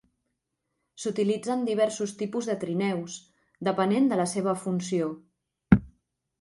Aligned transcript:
S"utilitzen 1.01 1.61
diversos 1.67 2.15
tipus 2.23 2.49
de 2.53 2.57
trineus, 2.65 3.19
depenent 3.71 4.11
de 4.15 4.21
la 4.25 4.29
seva 4.35 4.59
funció. 4.67 5.15